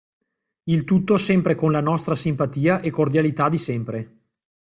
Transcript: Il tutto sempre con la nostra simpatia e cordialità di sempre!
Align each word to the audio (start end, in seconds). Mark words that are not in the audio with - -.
Il 0.63 0.83
tutto 0.83 1.15
sempre 1.17 1.53
con 1.53 1.71
la 1.71 1.79
nostra 1.79 2.15
simpatia 2.15 2.79
e 2.79 2.89
cordialità 2.89 3.49
di 3.49 3.59
sempre! 3.59 4.17